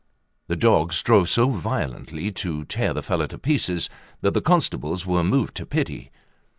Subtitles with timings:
[0.47, 3.87] The dog strove so violently to tear the fellow to pieces,
[4.21, 6.09] that the constables were moved to pity.